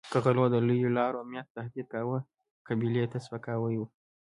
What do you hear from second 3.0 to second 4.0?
ته سپکاوی وو.